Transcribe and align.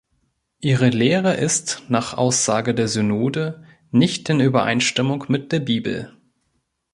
Ihre 0.61 0.89
Lehre 0.89 1.35
ist, 1.37 1.83
nach 1.87 2.15
Aussage 2.17 2.73
der 2.73 2.87
Synode, 2.87 3.63
nicht 3.91 4.27
in 4.29 4.39
Übereinstimmung 4.39 5.25
mit 5.27 5.51
der 5.51 5.59
Bibel. 5.59 6.17